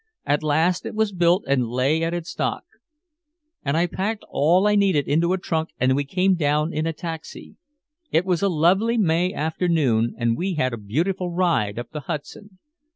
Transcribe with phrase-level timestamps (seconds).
[0.25, 2.63] At last it was built and lay at its dock,
[3.63, 6.91] and I packed all I needed into a trunk and we came down in a
[6.91, 7.57] taxi.
[8.11, 12.57] It was a lovely May afternoon and we had a beautiful ride up the Hudson.